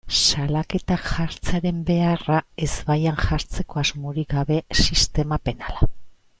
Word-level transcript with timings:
Salaketak 0.19 1.03
jartzearen 1.09 1.83
beharra 1.89 2.39
ezbaian 2.69 3.21
jartzeko 3.27 3.83
asmorik 3.85 4.33
gabe, 4.35 4.61
sistema 4.85 5.43
penala. 5.51 5.93